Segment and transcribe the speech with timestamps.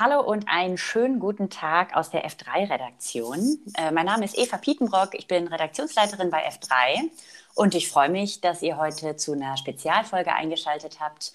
[0.00, 3.58] Hallo und einen schönen guten Tag aus der F3-Redaktion.
[3.76, 7.10] Äh, mein Name ist Eva Pietenbrock, ich bin Redaktionsleiterin bei F3
[7.56, 11.32] und ich freue mich, dass ihr heute zu einer Spezialfolge eingeschaltet habt,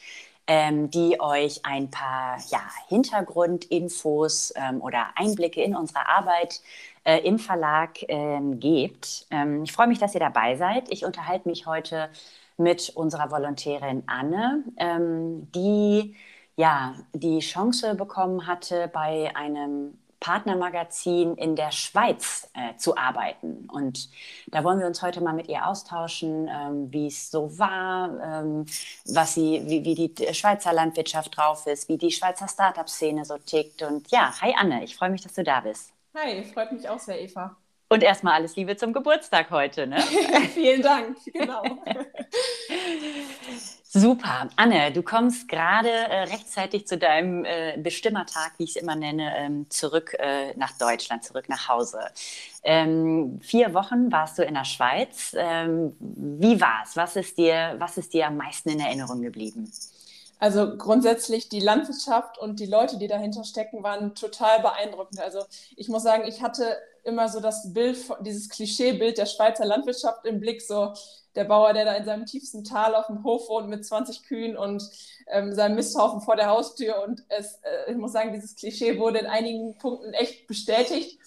[0.48, 6.62] ähm, die euch ein paar ja, Hintergrundinfos ähm, oder Einblicke in unsere Arbeit
[7.04, 9.26] äh, im Verlag ähm, gibt.
[9.30, 10.90] Ähm, ich freue mich, dass ihr dabei seid.
[10.90, 12.10] Ich unterhalte mich heute
[12.56, 16.16] mit unserer Volontärin Anne, ähm, die
[16.56, 23.68] ja die Chance bekommen hatte, bei einem Partnermagazin in der Schweiz äh, zu arbeiten.
[23.70, 24.10] Und
[24.48, 28.66] da wollen wir uns heute mal mit ihr austauschen, ähm, wie es so war, ähm,
[29.06, 33.82] was sie, wie, wie die Schweizer Landwirtschaft drauf ist, wie die Schweizer Startup-Szene so tickt.
[33.82, 35.92] Und ja, hi Anne, ich freue mich, dass du da bist.
[36.16, 37.58] Hi, freut mich auch sehr, Eva.
[37.90, 39.88] Und erstmal alles Liebe zum Geburtstag heute.
[39.88, 40.00] Ne?
[40.54, 41.64] Vielen Dank, genau.
[43.96, 44.50] Super.
[44.56, 49.38] Anne, du kommst gerade äh, rechtzeitig zu deinem äh, Bestimmertag, wie ich es immer nenne,
[49.38, 52.00] ähm, zurück äh, nach Deutschland, zurück nach Hause.
[52.64, 55.36] Ähm, vier Wochen warst du in der Schweiz.
[55.38, 56.98] Ähm, wie war es?
[56.98, 59.72] Was, was ist dir am meisten in Erinnerung geblieben?
[60.44, 65.22] Also grundsätzlich die Landwirtschaft und die Leute, die dahinter stecken, waren total beeindruckend.
[65.22, 65.40] Also
[65.78, 70.42] ich muss sagen, ich hatte immer so das Bild, dieses Klischeebild der Schweizer Landwirtschaft im
[70.42, 70.92] Blick, so
[71.36, 74.58] der Bauer, der da in seinem tiefsten Tal auf dem Hof wohnt mit 20 Kühen
[74.58, 74.84] und
[75.28, 77.02] ähm, seinem Misthaufen vor der Haustür.
[77.06, 81.20] Und es, äh, ich muss sagen, dieses Klischee wurde in einigen Punkten echt bestätigt.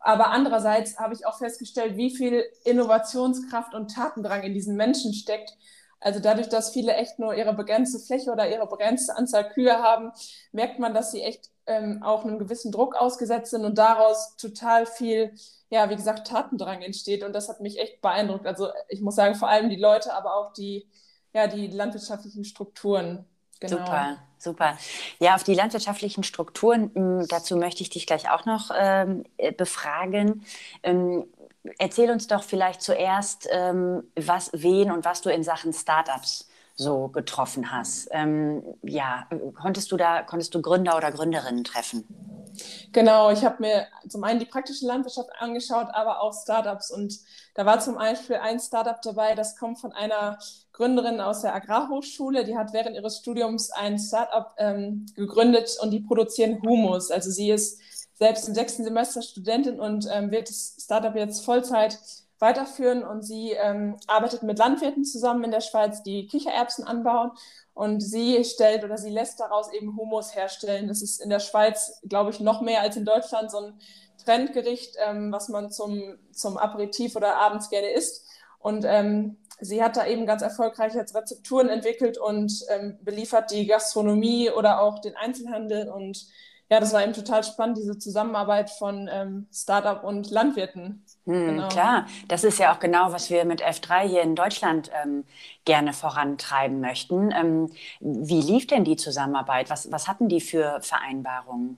[0.00, 5.58] Aber andererseits habe ich auch festgestellt, wie viel Innovationskraft und Tatendrang in diesen Menschen steckt.
[6.02, 10.12] Also dadurch, dass viele echt nur ihre begrenzte Fläche oder ihre begrenzte Anzahl Kühe haben,
[10.50, 14.86] merkt man, dass sie echt ähm, auch einem gewissen Druck ausgesetzt sind und daraus total
[14.86, 15.32] viel,
[15.70, 17.22] ja, wie gesagt, Tatendrang entsteht.
[17.22, 18.46] Und das hat mich echt beeindruckt.
[18.46, 20.88] Also ich muss sagen, vor allem die Leute, aber auch die,
[21.32, 23.24] ja, die landwirtschaftlichen Strukturen.
[23.60, 23.78] Genau.
[23.78, 24.78] Super, super.
[25.20, 29.52] Ja, auf die landwirtschaftlichen Strukturen, hm, dazu möchte ich dich gleich auch noch ähm, äh,
[29.52, 30.44] befragen.
[30.82, 31.26] Ähm,
[31.78, 37.08] erzähl uns doch vielleicht zuerst, ähm, was, wen und was du in Sachen Startups so
[37.08, 38.08] getroffen hast.
[38.12, 39.26] Ähm, ja,
[39.60, 42.04] konntest du da, konntest du Gründer oder Gründerinnen treffen?
[42.92, 46.90] Genau, ich habe mir zum einen die praktische Landwirtschaft angeschaut, aber auch Startups.
[46.90, 47.18] Und
[47.54, 50.38] da war zum Beispiel ein Startup dabei, das kommt von einer
[50.72, 52.44] Gründerin aus der Agrarhochschule.
[52.44, 57.10] Die hat während ihres Studiums ein Startup ähm, gegründet und die produzieren Humus.
[57.10, 57.80] Also sie ist
[58.14, 61.98] selbst im sechsten Semester Studentin und ähm, wird das Startup jetzt Vollzeit
[62.38, 63.04] weiterführen.
[63.04, 67.30] Und sie ähm, arbeitet mit Landwirten zusammen in der Schweiz, die Kichererbsen anbauen.
[67.72, 70.88] Und sie stellt oder sie lässt daraus eben Humus herstellen.
[70.88, 73.80] Das ist in der Schweiz, glaube ich, noch mehr als in Deutschland so ein
[74.24, 78.26] Trendgericht, ähm, was man zum, zum Aperitif oder abends gerne isst.
[78.58, 83.66] Und ähm, sie hat da eben ganz erfolgreich jetzt Rezepturen entwickelt und ähm, beliefert die
[83.66, 86.26] Gastronomie oder auch den Einzelhandel und
[86.72, 91.04] ja, das war eben total spannend, diese Zusammenarbeit von ähm, Startup und Landwirten.
[91.26, 91.68] Hm, genau.
[91.68, 95.24] Klar, das ist ja auch genau, was wir mit F3 hier in Deutschland ähm,
[95.66, 97.30] gerne vorantreiben möchten.
[97.30, 99.68] Ähm, wie lief denn die Zusammenarbeit?
[99.68, 101.76] Was, was hatten die für Vereinbarungen?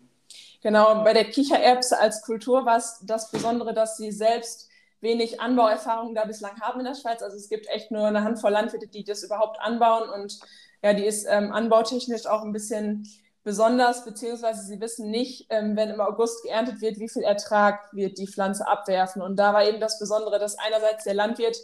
[0.62, 4.69] Genau, bei der Kichererbse als Kultur war es das Besondere, dass sie selbst
[5.00, 7.21] wenig Anbauerfahrung da bislang haben in der Schweiz.
[7.21, 10.38] Also es gibt echt nur eine Handvoll Landwirte, die das überhaupt anbauen und
[10.84, 13.09] ja, die ist ähm, anbautechnisch auch ein bisschen
[13.44, 18.19] besonders, beziehungsweise sie wissen nicht, ähm, wenn im August geerntet wird, wie viel Ertrag wird
[18.19, 19.22] die Pflanze abwerfen.
[19.22, 21.56] Und da war eben das Besondere, dass einerseits der Landwirt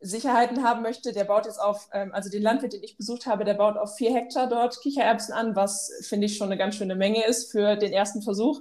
[0.00, 1.12] Sicherheiten haben möchte.
[1.12, 3.96] Der baut jetzt auf, ähm, also den Landwirt, den ich besucht habe, der baut auf
[3.96, 7.76] vier Hektar dort Kichererbsen an, was finde ich schon eine ganz schöne Menge ist für
[7.76, 8.60] den ersten Versuch.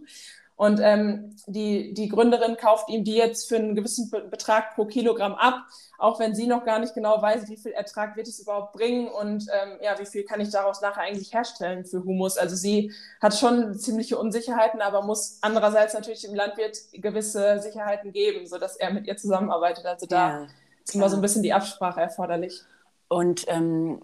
[0.63, 5.35] Und ähm, die, die Gründerin kauft ihm die jetzt für einen gewissen Betrag pro Kilogramm
[5.35, 5.65] ab,
[5.97, 9.09] auch wenn sie noch gar nicht genau weiß, wie viel Ertrag wird es überhaupt bringen
[9.09, 12.37] und ähm, ja, wie viel kann ich daraus nachher eigentlich herstellen für Humus.
[12.37, 18.47] Also sie hat schon ziemliche Unsicherheiten, aber muss andererseits natürlich dem Landwirt gewisse Sicherheiten geben,
[18.47, 19.85] sodass er mit ihr zusammenarbeitet.
[19.85, 20.47] Also da ja,
[20.81, 22.61] ist immer so ein bisschen die Absprache erforderlich.
[23.09, 24.01] Und ähm,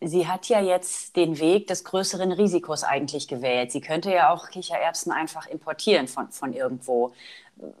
[0.00, 3.72] Sie hat ja jetzt den Weg des größeren Risikos eigentlich gewählt.
[3.72, 7.12] Sie könnte ja auch Kichererbsen einfach importieren von, von irgendwo.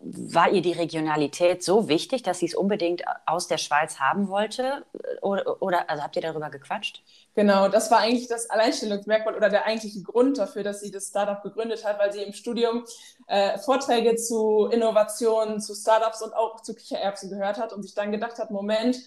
[0.02, 4.84] War ihr die Regionalität so wichtig, dass sie es unbedingt aus der Schweiz haben wollte?
[5.22, 7.04] Oder, oder also habt ihr darüber gequatscht?
[7.36, 11.40] Genau, das war eigentlich das Alleinstellungsmerkmal oder der eigentliche Grund dafür, dass sie das Startup
[11.40, 12.84] gegründet hat, weil sie im Studium
[13.28, 18.10] äh, Vorträge zu Innovationen, zu Startups und auch zu Kichererbsen gehört hat und sich dann
[18.10, 18.98] gedacht hat, Moment,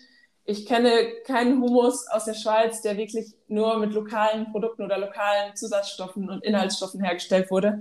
[0.51, 0.92] ich kenne
[1.25, 6.44] keinen Humus aus der Schweiz, der wirklich nur mit lokalen Produkten oder lokalen Zusatzstoffen und
[6.44, 7.80] Inhaltsstoffen hergestellt wurde.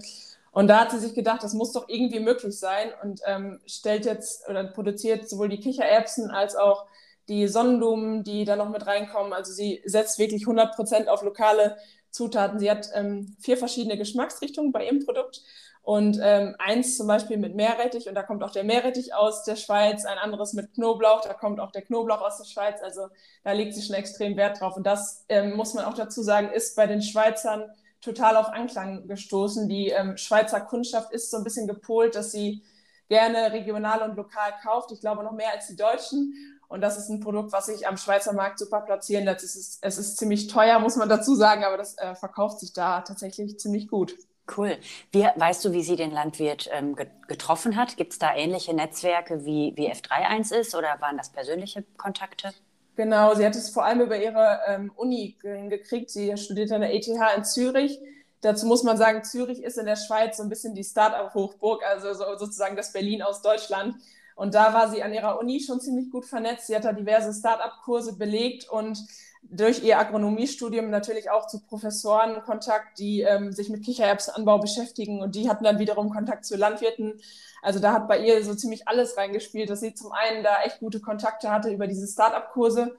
[0.53, 4.05] Und da hat sie sich gedacht, das muss doch irgendwie möglich sein und ähm, stellt
[4.05, 6.87] jetzt oder produziert sowohl die Kichererbsen als auch
[7.29, 9.33] die Sonnenblumen, die da noch mit reinkommen.
[9.33, 11.77] Also sie setzt wirklich 100 Prozent auf lokale
[12.11, 12.59] Zutaten.
[12.59, 15.43] Sie hat ähm, vier verschiedene Geschmacksrichtungen bei ihrem Produkt.
[15.91, 19.57] Und ähm, eins zum Beispiel mit Meerrettich und da kommt auch der Meerrettich aus der
[19.57, 22.81] Schweiz, ein anderes mit Knoblauch, da kommt auch der Knoblauch aus der Schweiz.
[22.81, 23.09] Also
[23.43, 24.77] da legt sie schon extrem Wert drauf.
[24.77, 27.65] Und das ähm, muss man auch dazu sagen, ist bei den Schweizern
[28.01, 29.69] total auf Anklang gestoßen.
[29.69, 32.63] Die ähm, Schweizer Kundschaft ist so ein bisschen gepolt, dass sie
[33.09, 34.93] gerne regional und lokal kauft.
[34.93, 36.61] Ich glaube noch mehr als die Deutschen.
[36.69, 39.43] Und das ist ein Produkt, was sich am Schweizer Markt super platzieren lässt.
[39.43, 42.73] Es ist, es ist ziemlich teuer, muss man dazu sagen, aber das äh, verkauft sich
[42.73, 44.15] da tatsächlich ziemlich gut.
[44.57, 44.79] Cool.
[45.13, 46.97] Wie, weißt du, wie sie den Landwirt ähm,
[47.29, 47.97] getroffen hat?
[47.97, 52.53] Gibt es da ähnliche Netzwerke wie, wie F31 ist oder waren das persönliche Kontakte?
[52.97, 56.11] Genau, sie hat es vor allem über ihre ähm, Uni hingekriegt.
[56.11, 57.99] Sie studiert an der ETH in Zürich.
[58.41, 62.13] Dazu muss man sagen, Zürich ist in der Schweiz so ein bisschen die Start-up-Hochburg, also
[62.15, 63.97] so, sozusagen das Berlin aus Deutschland.
[64.35, 66.67] Und da war sie an ihrer Uni schon ziemlich gut vernetzt.
[66.67, 68.99] Sie hat da diverse Start-up-Kurse belegt und
[69.43, 75.35] durch ihr Agronomiestudium natürlich auch zu Professoren Kontakt, die ähm, sich mit Kichererbsenanbau beschäftigen und
[75.35, 77.21] die hatten dann wiederum Kontakt zu Landwirten.
[77.63, 80.81] Also da hat bei ihr so ziemlich alles reingespielt, dass sie zum einen da echt
[80.81, 82.97] gute Kontakte hatte über diese Start-up-Kurse,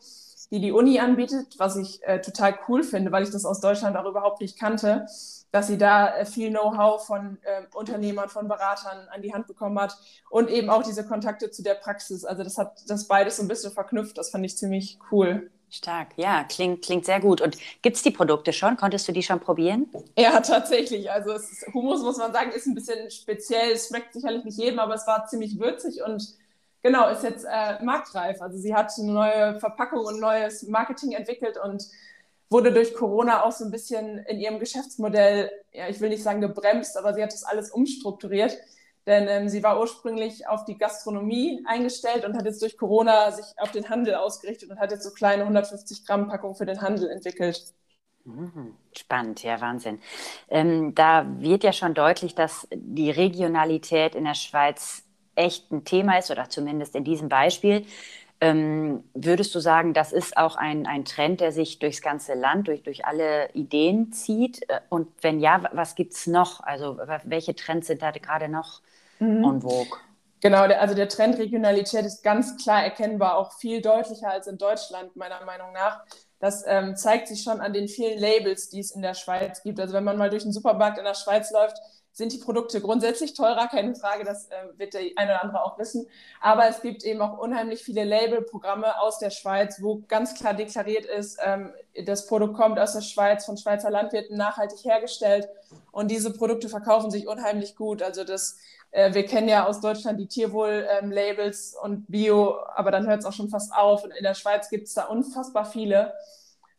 [0.52, 3.96] die die Uni anbietet, was ich äh, total cool finde, weil ich das aus Deutschland
[3.96, 5.06] auch überhaupt nicht kannte,
[5.52, 9.80] dass sie da äh, viel Know-how von äh, Unternehmern, von Beratern an die Hand bekommen
[9.80, 9.98] hat
[10.30, 12.26] und eben auch diese Kontakte zu der Praxis.
[12.26, 14.18] Also das hat das beides so ein bisschen verknüpft.
[14.18, 15.50] Das fand ich ziemlich cool.
[15.74, 17.40] Stark, ja, klingt, klingt sehr gut.
[17.40, 18.76] Und gibt es die Produkte schon?
[18.76, 19.90] Konntest du die schon probieren?
[20.18, 21.10] Ja, tatsächlich.
[21.10, 23.72] Also ist, Hummus, muss man sagen, ist ein bisschen speziell.
[23.72, 26.36] Es schmeckt sicherlich nicht jedem, aber es war ziemlich würzig und
[26.84, 28.42] genau, ist jetzt äh, marktreif.
[28.42, 31.86] Also sie hat eine neue Verpackung und neues Marketing entwickelt und
[32.50, 36.42] wurde durch Corona auch so ein bisschen in ihrem Geschäftsmodell, ja, ich will nicht sagen
[36.42, 38.58] gebremst, aber sie hat das alles umstrukturiert.
[39.08, 43.46] Denn ähm, sie war ursprünglich auf die Gastronomie eingestellt und hat jetzt durch Corona sich
[43.58, 47.10] auf den Handel ausgerichtet und hat jetzt so kleine 150 Gramm Packungen für den Handel
[47.10, 47.74] entwickelt.
[48.26, 48.76] Mhm.
[48.96, 50.00] Spannend, ja, Wahnsinn.
[50.50, 55.04] Ähm, da wird ja schon deutlich, dass die Regionalität in der Schweiz
[55.36, 57.86] echt ein Thema ist oder zumindest in diesem Beispiel.
[58.42, 62.68] Ähm, würdest du sagen, das ist auch ein, ein Trend, der sich durchs ganze Land,
[62.68, 64.68] durch, durch alle Ideen zieht?
[64.70, 66.62] Äh, und wenn ja, was gibt es noch?
[66.62, 68.82] Also welche Trends sind da gerade noch
[69.22, 69.44] mhm.
[69.44, 69.98] en vogue?
[70.42, 74.58] Genau, der, also der Trend Regionalität ist ganz klar erkennbar, auch viel deutlicher als in
[74.58, 76.04] Deutschland, meiner Meinung nach.
[76.40, 79.80] Das ähm, zeigt sich schon an den vielen Labels, die es in der Schweiz gibt.
[79.80, 81.78] Also wenn man mal durch den Supermarkt in der Schweiz läuft,
[82.14, 85.78] sind die Produkte grundsätzlich teurer, keine Frage, das äh, wird der eine oder andere auch
[85.78, 86.08] wissen.
[86.42, 91.06] Aber es gibt eben auch unheimlich viele Labelprogramme aus der Schweiz, wo ganz klar deklariert
[91.06, 91.72] ist, ähm,
[92.06, 95.48] das Produkt kommt aus der Schweiz, von Schweizer Landwirten nachhaltig hergestellt.
[95.92, 98.02] Und diese Produkte verkaufen sich unheimlich gut.
[98.02, 98.58] Also das,
[98.92, 103.26] äh, wir kennen ja aus Deutschland die Tierwohl-Labels ähm, und Bio, aber dann hört es
[103.26, 104.04] auch schon fast auf.
[104.04, 106.14] Und in der Schweiz gibt es da unfassbar viele.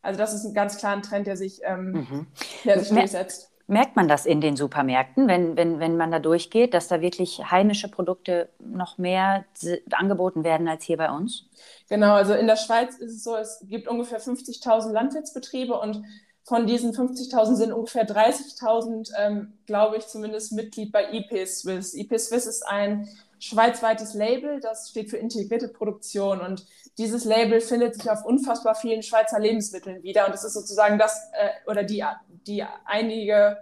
[0.01, 2.27] Also das ist ein ganz klarer Trend, der sich, ähm, mhm.
[2.65, 3.49] der sich durchsetzt.
[3.65, 7.49] Merkt man das in den Supermärkten, wenn, wenn, wenn man da durchgeht, dass da wirklich
[7.49, 9.45] heimische Produkte noch mehr
[9.91, 11.45] angeboten werden als hier bei uns?
[11.87, 16.03] Genau, also in der Schweiz ist es so, es gibt ungefähr 50.000 Landwirtsbetriebe und
[16.43, 21.93] von diesen 50.000 sind ungefähr 30.000, ähm, glaube ich, zumindest Mitglied bei IP Swiss.
[21.93, 23.07] IP Swiss ist ein
[23.39, 26.41] schweizweites Label, das steht für integrierte Produktion.
[26.41, 26.65] Und
[26.97, 30.25] dieses Label findet sich auf unfassbar vielen Schweizer Lebensmitteln wieder.
[30.25, 32.03] Und das ist sozusagen das äh, oder die
[32.47, 33.57] die einige,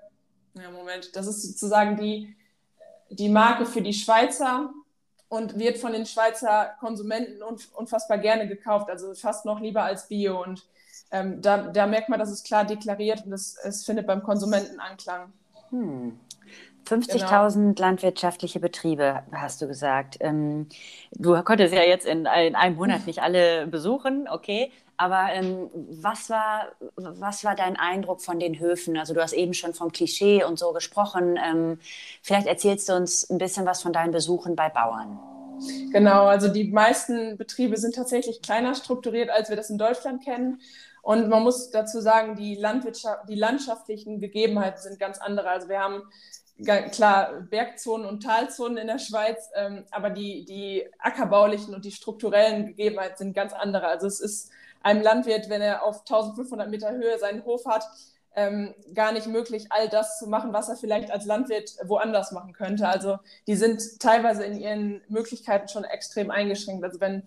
[0.53, 2.35] ja, Moment, das ist sozusagen die,
[3.09, 4.73] die Marke für die Schweizer
[5.31, 10.43] und wird von den Schweizer Konsumenten unfassbar gerne gekauft, also fast noch lieber als Bio.
[10.43, 10.67] Und
[11.09, 14.81] ähm, da, da, merkt man, dass es klar deklariert und es, es findet beim Konsumenten
[14.81, 15.31] Anklang.
[15.69, 16.19] Hm.
[16.85, 17.73] 50.000 genau.
[17.77, 20.17] landwirtschaftliche Betriebe, hast du gesagt.
[20.19, 20.67] Ähm,
[21.11, 24.69] du konntest ja jetzt in, in, einem Monat nicht alle besuchen, okay.
[25.01, 28.99] Aber ähm, was, war, was war dein Eindruck von den Höfen?
[28.99, 31.39] Also du hast eben schon vom Klischee und so gesprochen.
[31.43, 31.79] Ähm,
[32.21, 35.17] vielleicht erzählst du uns ein bisschen was von deinen Besuchen bei Bauern.
[35.91, 40.61] Genau, also die meisten Betriebe sind tatsächlich kleiner strukturiert, als wir das in Deutschland kennen.
[41.01, 45.49] Und man muss dazu sagen, die, Landwirtschaft, die landschaftlichen Gegebenheiten sind ganz andere.
[45.49, 46.03] Also wir haben
[46.91, 52.67] klar Bergzonen und Talzonen in der Schweiz, ähm, aber die, die ackerbaulichen und die strukturellen
[52.67, 53.87] Gegebenheiten sind ganz andere.
[53.87, 54.51] Also es ist
[54.83, 57.85] einem Landwirt, wenn er auf 1500 Meter Höhe seinen Hof hat,
[58.35, 62.53] ähm, gar nicht möglich, all das zu machen, was er vielleicht als Landwirt woanders machen
[62.53, 62.87] könnte.
[62.87, 66.83] Also die sind teilweise in ihren Möglichkeiten schon extrem eingeschränkt.
[66.83, 67.23] Also wenn,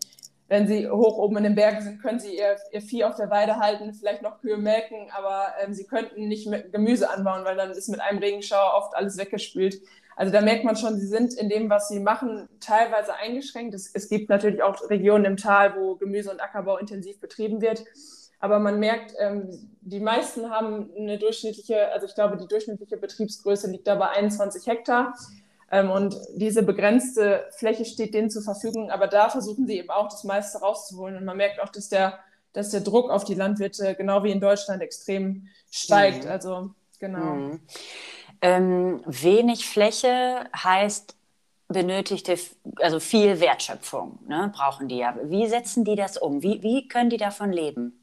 [0.49, 3.31] wenn sie hoch oben in den Bergen sind, können sie ihr, ihr Vieh auf der
[3.31, 7.71] Weide halten, vielleicht noch Kühe melken, aber ähm, sie könnten nicht Gemüse anbauen, weil dann
[7.71, 9.83] ist mit einem Regenschauer oft alles weggespült.
[10.17, 13.75] Also da merkt man schon, sie sind in dem, was sie machen, teilweise eingeschränkt.
[13.75, 17.85] Es, es gibt natürlich auch Regionen im Tal, wo Gemüse- und Ackerbau intensiv betrieben wird.
[18.39, 19.49] Aber man merkt, ähm,
[19.81, 24.67] die meisten haben eine durchschnittliche, also ich glaube, die durchschnittliche Betriebsgröße liegt da bei 21
[24.67, 25.15] Hektar.
[25.71, 30.09] Ähm, und diese begrenzte Fläche steht denen zur Verfügung, aber da versuchen sie eben auch
[30.09, 31.17] das meiste rauszuholen.
[31.17, 32.19] Und man merkt auch, dass der,
[32.53, 36.25] dass der Druck auf die Landwirte, genau wie in Deutschland, extrem steigt.
[36.25, 36.31] Mhm.
[36.31, 37.35] Also genau.
[37.35, 37.61] Mhm.
[38.45, 41.17] Ähm, wenig Fläche heißt
[41.69, 42.37] benötigte,
[42.77, 45.17] also viel Wertschöpfung, ne, brauchen die ja.
[45.23, 46.43] Wie setzen die das um?
[46.43, 47.99] Wie, wie können die davon leben?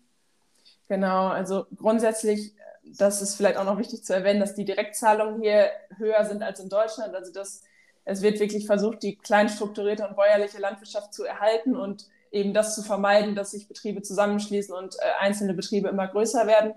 [0.88, 5.69] Genau, also grundsätzlich, das ist vielleicht auch noch wichtig zu erwähnen, dass die Direktzahlungen hier
[5.98, 7.13] höher sind als in Deutschland.
[7.13, 7.62] Also dass
[8.05, 12.81] es wird wirklich versucht, die kleinstrukturierte und bäuerliche Landwirtschaft zu erhalten und eben das zu
[12.81, 16.74] vermeiden, dass sich Betriebe zusammenschließen und äh, einzelne Betriebe immer größer werden.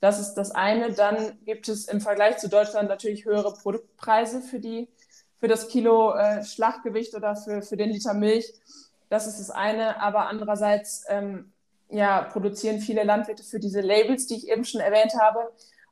[0.00, 0.92] Das ist das eine.
[0.92, 4.88] Dann gibt es im Vergleich zu Deutschland natürlich höhere Produktpreise für, die,
[5.38, 8.52] für das Kilo äh, Schlachtgewicht oder für, für den Liter Milch.
[9.08, 10.00] Das ist das eine.
[10.00, 11.52] Aber andererseits ähm,
[11.88, 15.40] ja, produzieren viele Landwirte für diese Labels, die ich eben schon erwähnt habe.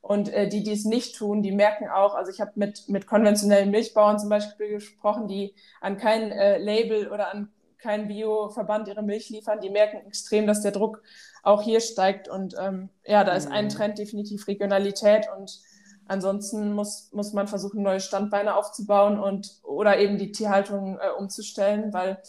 [0.01, 3.07] Und äh, die, die es nicht tun, die merken auch, also ich habe mit, mit
[3.07, 9.03] konventionellen Milchbauern zum Beispiel gesprochen, die an kein äh, Label oder an keinen Bioverband ihre
[9.03, 11.01] Milch liefern, die merken extrem, dass der Druck
[11.43, 12.27] auch hier steigt.
[12.27, 13.69] Und ähm, ja, da ist ein mhm.
[13.69, 15.59] Trend definitiv Regionalität und
[16.07, 21.93] ansonsten muss, muss man versuchen, neue Standbeine aufzubauen und oder eben die Tierhaltung äh, umzustellen,
[21.93, 22.21] weil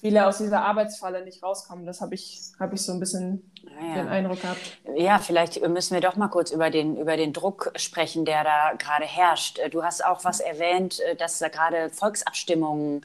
[0.00, 1.86] viele aus dieser Arbeitsfalle nicht rauskommen.
[1.86, 3.94] Das habe ich, hab ich so ein bisschen ah, ja.
[3.94, 4.78] den Eindruck gehabt.
[4.94, 8.72] Ja, vielleicht müssen wir doch mal kurz über den, über den Druck sprechen, der da
[8.78, 9.60] gerade herrscht.
[9.70, 13.04] Du hast auch was erwähnt, dass da gerade Volksabstimmungen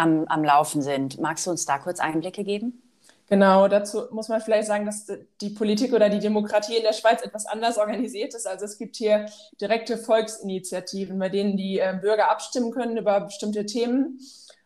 [0.00, 1.20] am, am Laufen sind.
[1.20, 2.82] Magst du uns da kurz Einblicke geben?
[3.28, 5.06] Genau, dazu muss man vielleicht sagen, dass
[5.40, 8.46] die Politik oder die Demokratie in der Schweiz etwas anders organisiert ist.
[8.46, 9.26] Also es gibt hier
[9.60, 14.18] direkte Volksinitiativen, bei denen die äh, Bürger abstimmen können über bestimmte Themen.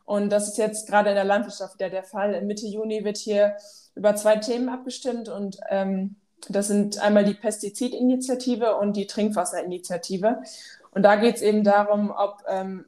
[0.07, 2.41] Und das ist jetzt gerade in der Landwirtschaft wieder der Fall.
[2.43, 3.57] Mitte Juni wird hier
[3.95, 6.17] über zwei Themen abgestimmt und ähm,
[6.49, 10.43] das sind einmal die Pestizidinitiative und die Trinkwasserinitiative.
[10.91, 12.87] Und da geht es eben darum, ob ähm,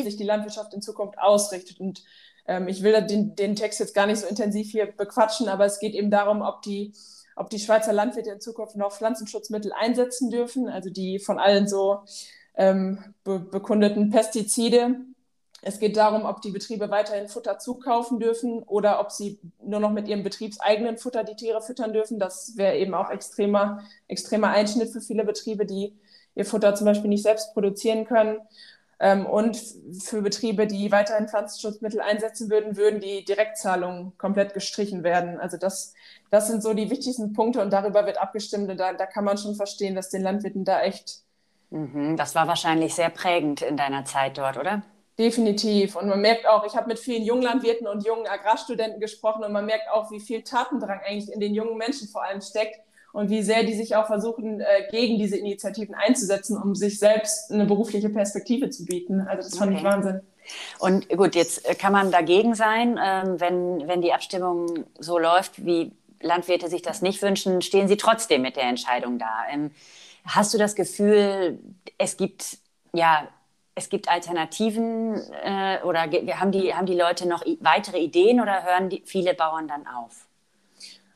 [0.00, 1.80] sich die Landwirtschaft in Zukunft ausrichtet.
[1.80, 2.02] Und
[2.46, 5.78] ähm, ich will den, den Text jetzt gar nicht so intensiv hier bequatschen, aber es
[5.78, 6.94] geht eben darum, ob die,
[7.36, 12.00] ob die Schweizer Landwirte in Zukunft noch Pflanzenschutzmittel einsetzen dürfen, also die von allen so
[12.54, 14.96] ähm, be bekundeten Pestizide.
[15.64, 19.92] Es geht darum, ob die Betriebe weiterhin Futter zukaufen dürfen oder ob sie nur noch
[19.92, 22.18] mit ihrem betriebseigenen Futter die Tiere füttern dürfen.
[22.18, 25.96] Das wäre eben auch extremer, extremer Einschnitt für viele Betriebe, die
[26.34, 28.38] ihr Futter zum Beispiel nicht selbst produzieren können.
[29.02, 29.60] Ähm, und
[30.00, 35.40] für Betriebe, die weiterhin Pflanzenschutzmittel einsetzen würden, würden die Direktzahlungen komplett gestrichen werden.
[35.40, 35.92] Also das,
[36.30, 38.70] das sind so die wichtigsten Punkte und darüber wird abgestimmt.
[38.70, 41.22] Und da, da kann man schon verstehen, dass den Landwirten da echt.
[41.70, 44.82] Mhm, das war wahrscheinlich sehr prägend in deiner Zeit dort, oder?
[45.18, 45.96] Definitiv.
[45.96, 49.66] Und man merkt auch, ich habe mit vielen Junglandwirten und jungen Agrarstudenten gesprochen und man
[49.66, 52.78] merkt auch, wie viel Tatendrang eigentlich in den jungen Menschen vor allem steckt
[53.12, 57.50] und wie sehr die sich auch versuchen, äh, gegen diese Initiativen einzusetzen, um sich selbst
[57.50, 59.20] eine berufliche Perspektive zu bieten.
[59.20, 59.80] Also das fand okay.
[59.80, 60.20] ich Wahnsinn.
[60.78, 65.64] Und gut, jetzt äh, kann man dagegen sein, ähm, wenn, wenn die Abstimmung so läuft,
[65.64, 69.44] wie Landwirte sich das nicht wünschen, stehen sie trotzdem mit der Entscheidung da.
[69.50, 69.70] Ähm,
[70.24, 71.58] hast du das Gefühl,
[71.98, 72.58] es gibt
[72.92, 73.28] ja
[73.74, 78.90] es gibt Alternativen äh, oder haben die, haben die Leute noch weitere Ideen oder hören
[78.90, 80.26] die, viele Bauern dann auf?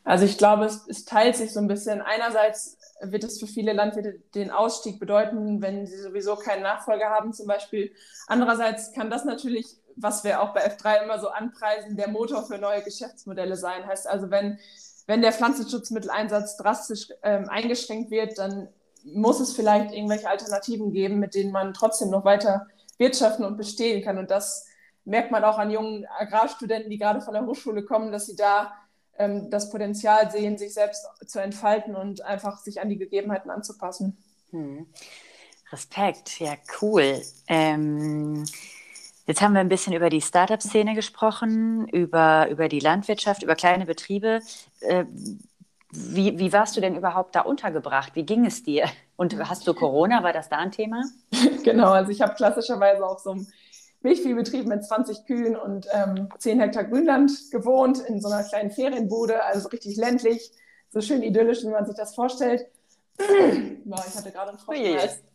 [0.07, 2.01] Also ich glaube, es, es, teilt sich so ein bisschen.
[2.01, 7.33] Einerseits wird es für viele Landwirte den Ausstieg bedeuten, wenn sie sowieso keinen Nachfolger haben
[7.33, 7.93] zum Beispiel.
[8.29, 12.57] Andererseits kann das natürlich, was wir auch bei F3 immer so anpreisen, der Motor für
[12.57, 13.85] neue Geschäftsmodelle sein.
[13.85, 14.61] Heißt also, wenn,
[15.09, 18.69] wenn der Pflanzenschutzmitteleinsatz drastisch ähm, eingeschränkt wird, dann
[19.03, 24.05] muss es vielleicht irgendwelche Alternativen geben, mit denen man trotzdem noch weiter wirtschaften und bestehen
[24.05, 24.19] kann.
[24.19, 24.67] Und das
[25.05, 28.73] merkt man auch an jungen Agrarstudenten, die gerade von der Hochschule kommen, dass sie da
[29.19, 34.17] ähm, das Potenzial sehen, sich selbst zu entfalten und einfach sich an die Gegebenheiten anzupassen.
[34.51, 34.87] Hm.
[35.73, 37.21] Respekt, ja, cool.
[37.49, 38.45] Ähm,
[39.27, 43.87] jetzt haben wir ein bisschen über die Startup-Szene gesprochen, über, über die Landwirtschaft, über kleine
[43.87, 44.41] Betriebe.
[44.81, 45.05] Äh,
[45.91, 48.15] wie, wie warst du denn überhaupt da untergebracht?
[48.15, 48.87] Wie ging es dir?
[49.17, 50.23] Und hast du Corona?
[50.23, 51.05] War das da ein Thema?
[51.65, 53.47] genau, also ich habe klassischerweise auf so einem
[54.03, 59.43] Milchviehbetrieb mit 20 Kühen und ähm, 10 Hektar Grünland gewohnt, in so einer kleinen Ferienbude,
[59.45, 60.53] also richtig ländlich,
[60.91, 62.67] so schön idyllisch, wie man sich das vorstellt.
[63.85, 64.79] Boah, ich hatte gerade einen Frosch.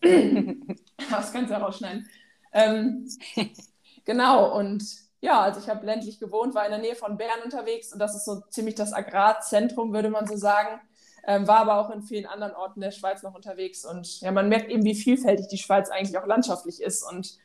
[1.09, 2.07] das kannst du rausschneiden.
[2.53, 3.07] Ähm,
[4.05, 4.83] genau, und
[5.21, 8.15] ja, also ich habe ländlich gewohnt, war in der Nähe von Bern unterwegs und das
[8.15, 10.81] ist so ziemlich das Agrarzentrum, würde man so sagen.
[11.23, 14.49] Ähm, war aber auch in vielen anderen Orten der Schweiz noch unterwegs und ja, man
[14.49, 17.37] merkt eben, wie vielfältig die Schweiz eigentlich auch landschaftlich ist und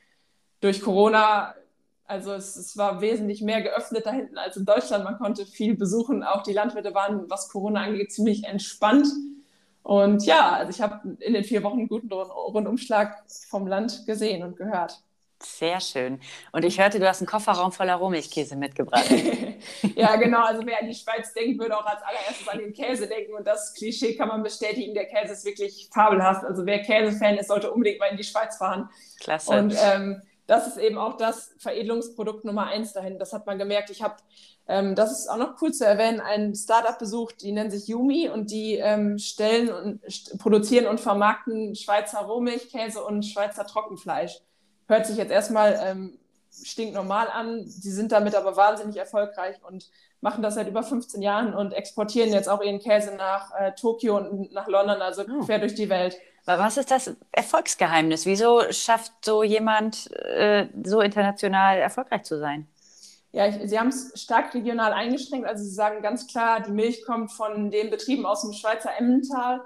[0.67, 1.55] durch Corona
[2.07, 5.05] Also es, es, war wesentlich mehr geöffnet da hinten als in Deutschland.
[5.05, 6.23] Man konnte viel besuchen.
[6.23, 9.07] Auch die Landwirte waren, was Corona angeht, ziemlich entspannt.
[9.83, 14.43] Und ja, also ich habe in den vier Wochen einen guten Rundumschlag vom Land gesehen
[14.43, 15.01] und gehört.
[15.43, 16.19] Sehr schön.
[16.53, 19.05] Und ich hörte, du hast einen Kofferraum voller Rohmilchkäse mitgebracht.
[19.95, 20.41] ja, genau.
[20.47, 23.35] Also wer an die Schweiz denkt, würde auch als allererstes an den Käse denken.
[23.35, 24.95] Und das Klischee kann man bestätigen.
[24.95, 26.45] Der Käse ist wirklich fabelhaft.
[26.45, 28.89] Also wer Käsefan ist, sollte unbedingt mal in die Schweiz fahren.
[29.21, 29.51] Klasse.
[29.53, 33.19] Und ähm, das ist eben auch das Veredelungsprodukt Nummer eins dahin.
[33.19, 33.91] Das hat man gemerkt.
[33.91, 34.17] Ich habe,
[34.69, 38.29] ähm, das ist auch noch cool zu erwähnen, ein Startup besucht, die nennen sich Yumi
[38.29, 44.41] und die ähm, stellen und st produzieren und vermarkten Schweizer Rohmilchkäse und Schweizer Trockenfleisch.
[44.87, 46.19] Hört sich jetzt erstmal ähm,
[46.65, 47.65] stinknormal an.
[47.67, 52.33] Sie sind damit aber wahnsinnig erfolgreich und machen das seit über 15 Jahren und exportieren
[52.33, 55.45] jetzt auch ihren Käse nach äh, Tokio und nach London, also oh.
[55.45, 56.17] quer durch die Welt.
[56.47, 58.25] Was ist das Erfolgsgeheimnis?
[58.25, 62.69] Wieso schafft so jemand äh, so international erfolgreich zu sein?
[63.33, 65.47] Ja, ich, Sie haben es stark regional eingeschränkt.
[65.47, 69.61] Also Sie sagen ganz klar, die Milch kommt von den Betrieben aus dem Schweizer Emmental.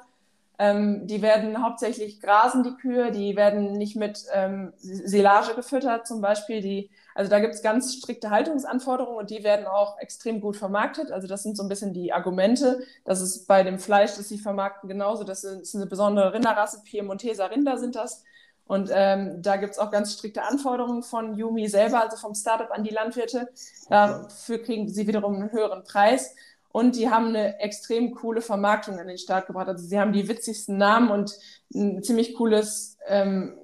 [0.62, 6.20] Ähm, die werden hauptsächlich grasen, die Kühe, die werden nicht mit ähm, Silage gefüttert zum
[6.20, 6.60] Beispiel.
[6.60, 11.12] Die, also da gibt es ganz strikte Haltungsanforderungen und die werden auch extrem gut vermarktet.
[11.12, 12.80] Also das sind so ein bisschen die Argumente.
[13.06, 15.24] Das ist bei dem Fleisch, das sie vermarkten, genauso.
[15.24, 18.22] Das ist, das ist eine besondere Rinderrasse, Piemonteser Rinder sind das.
[18.66, 22.70] Und ähm, da gibt es auch ganz strikte Anforderungen von Yumi selber, also vom Startup
[22.70, 23.48] an die Landwirte.
[23.88, 26.36] Dafür kriegen sie wiederum einen höheren Preis.
[26.72, 29.68] Und die haben eine extrem coole Vermarktung an den Start gebracht.
[29.68, 31.36] Also sie haben die witzigsten Namen und
[31.74, 33.58] ein ziemlich cooles, ähm,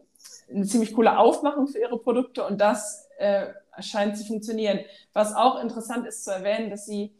[0.50, 3.46] eine ziemlich coole Aufmachung für ihre Produkte und das äh,
[3.80, 4.80] scheint zu funktionieren.
[5.12, 7.12] Was auch interessant ist zu erwähnen, dass sie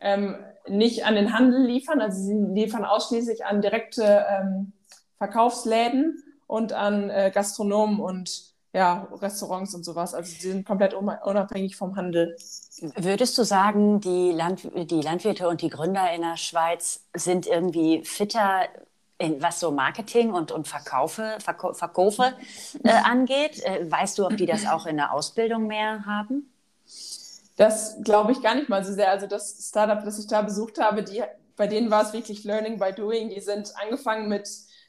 [0.00, 4.72] ähm, nicht an den Handel liefern, also sie liefern ausschließlich an direkte ähm,
[5.18, 10.12] Verkaufsläden und an äh, Gastronomen und ja, Restaurants und sowas.
[10.12, 12.36] Also sie sind komplett unabhängig vom Handel.
[12.94, 18.04] Würdest du sagen, die, Land die Landwirte und die Gründer in der Schweiz sind irgendwie
[18.04, 18.64] fitter,
[19.16, 22.34] in, was so Marketing und, und Verkaufe, Verko Verkäufe
[22.84, 23.64] äh, angeht?
[23.64, 26.52] Äh, weißt du, ob die das auch in der Ausbildung mehr haben?
[27.56, 29.10] Das glaube ich gar nicht mal so sehr.
[29.10, 31.22] Also das Startup, das ich da besucht habe, die,
[31.56, 33.30] bei denen war es wirklich Learning by Doing.
[33.30, 34.46] Die sind angefangen mit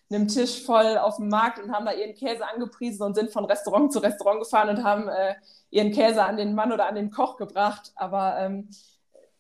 [0.10, 3.46] einem Tisch voll auf dem Markt und haben da ihren Käse angepriesen und sind von
[3.46, 5.36] Restaurant zu Restaurant gefahren und haben äh,
[5.70, 7.91] ihren Käse an den Mann oder an den Koch gebracht.
[7.96, 8.70] Aber ähm,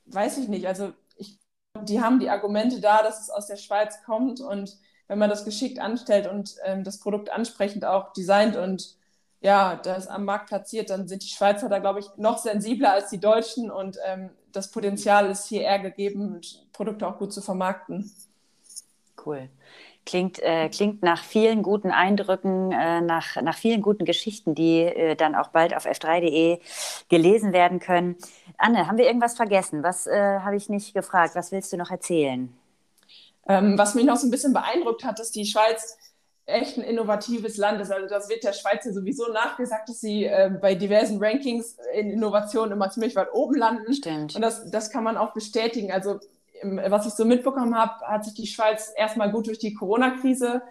[0.05, 0.67] weiß ich nicht.
[0.67, 1.39] Also ich,
[1.83, 4.77] die haben die Argumente da, dass es aus der Schweiz kommt und
[5.07, 8.97] wenn man das geschickt anstellt und ähm, das Produkt ansprechend auch designt und
[9.39, 13.09] ja, das am Markt platziert, dann sind die Schweizer da, glaube ich, noch sensibler als
[13.09, 16.41] die Deutschen und ähm, das Potenzial ist hier eher gegeben,
[16.73, 18.11] Produkte auch gut zu vermarkten.
[19.23, 19.49] Cool.
[20.07, 25.15] Klingt, äh, klingt nach vielen guten Eindrücken, äh, nach, nach vielen guten Geschichten, die äh,
[25.17, 26.59] dann auch bald auf f3.de
[27.09, 28.15] gelesen werden können.
[28.57, 29.83] Anne, haben wir irgendwas vergessen?
[29.83, 31.35] Was äh, habe ich nicht gefragt?
[31.35, 32.53] Was willst du noch erzählen?
[33.49, 35.97] Ähm, was mich noch so ein bisschen beeindruckt hat, dass die Schweiz
[36.45, 37.91] echt ein innovatives Land ist.
[37.91, 42.09] Also das wird der Schweiz ja sowieso nachgesagt, dass sie äh, bei diversen Rankings in
[42.09, 43.93] Innovation immer ziemlich weit oben landen.
[43.93, 44.35] Stimmt.
[44.35, 45.91] Und das, das kann man auch bestätigen.
[45.91, 46.21] Also
[46.63, 50.61] was ich so mitbekommen habe, hat sich die Schweiz erstmal gut durch die Corona-Krise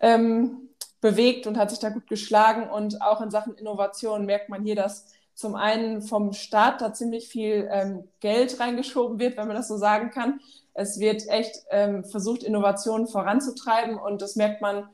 [0.00, 0.68] ähm,
[1.00, 2.68] bewegt und hat sich da gut geschlagen.
[2.68, 7.28] Und auch in Sachen Innovation merkt man hier, dass zum einen vom Staat da ziemlich
[7.28, 10.40] viel ähm, Geld reingeschoben wird, wenn man das so sagen kann.
[10.74, 14.88] Es wird echt ähm, versucht, Innovationen voranzutreiben und das merkt man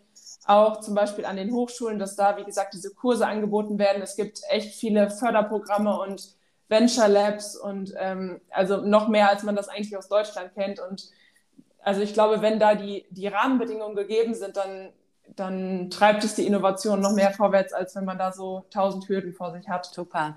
[0.46, 4.02] auch zum Beispiel an den Hochschulen, dass da, wie gesagt, diese Kurse angeboten werden.
[4.02, 6.34] Es gibt echt viele Förderprogramme und
[6.68, 10.80] Venture Labs und ähm, also noch mehr, als man das eigentlich aus Deutschland kennt.
[10.80, 11.10] Und
[11.82, 14.92] also ich glaube, wenn da die, die Rahmenbedingungen gegeben sind, dann,
[15.36, 19.34] dann treibt es die Innovation noch mehr vorwärts, als wenn man da so tausend Hürden
[19.34, 19.86] vor sich hat.
[19.86, 20.36] Super.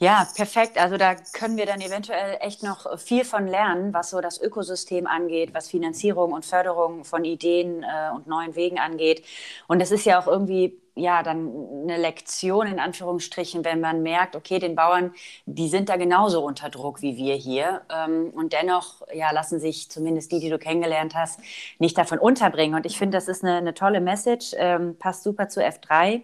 [0.00, 0.78] Ja, perfekt.
[0.78, 5.08] Also da können wir dann eventuell echt noch viel von lernen, was so das Ökosystem
[5.08, 9.24] angeht, was Finanzierung und Förderung von Ideen äh, und neuen Wegen angeht.
[9.66, 14.36] Und es ist ja auch irgendwie ja dann eine Lektion in Anführungsstrichen, wenn man merkt,
[14.36, 15.14] okay, den Bauern,
[15.46, 17.82] die sind da genauso unter Druck wie wir hier.
[17.92, 21.40] Ähm, und dennoch ja, lassen sich zumindest die, die du kennengelernt hast,
[21.80, 22.76] nicht davon unterbringen.
[22.76, 26.22] Und ich finde, das ist eine, eine tolle Message, ähm, passt super zu F3.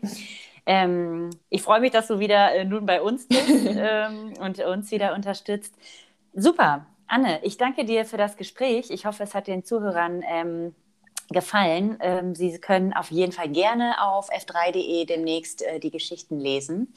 [0.67, 4.91] Ähm, ich freue mich, dass du wieder äh, nun bei uns bist ähm, und uns
[4.91, 5.75] wieder unterstützt.
[6.33, 6.87] Super.
[7.07, 8.91] Anne, ich danke dir für das Gespräch.
[8.91, 10.75] Ich hoffe, es hat den Zuhörern ähm,
[11.29, 11.99] gefallen.
[12.01, 16.95] Ähm, Sie können auf jeden Fall gerne auf f3.de demnächst äh, die Geschichten lesen.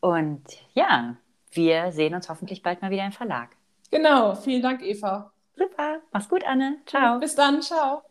[0.00, 0.42] Und
[0.74, 1.16] ja,
[1.52, 3.50] wir sehen uns hoffentlich bald mal wieder im Verlag.
[3.90, 5.32] Genau, vielen Dank, Eva.
[5.56, 6.78] Super, mach's gut, Anne.
[6.86, 7.18] Ciao.
[7.18, 8.02] Bis dann, ciao.